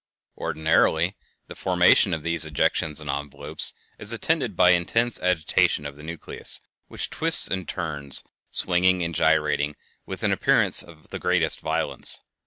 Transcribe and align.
Ordinarily 0.35 1.15
the 1.45 1.53
formation 1.53 2.11
of 2.11 2.23
these 2.23 2.43
ejections 2.43 2.99
and 2.99 3.07
envelopes 3.07 3.75
is 3.99 4.11
attended 4.11 4.55
by 4.55 4.71
intense 4.71 5.19
agitation 5.21 5.85
of 5.85 5.95
the 5.95 6.01
nucleus, 6.01 6.59
which 6.87 7.11
twists 7.11 7.47
and 7.47 7.67
turns, 7.67 8.23
swinging 8.49 9.03
and 9.03 9.13
gyrating 9.13 9.75
with 10.07 10.23
an 10.23 10.31
appearance 10.31 10.81
of 10.81 11.09
the 11.09 11.19
greatest 11.19 11.59
violence. 11.59 12.23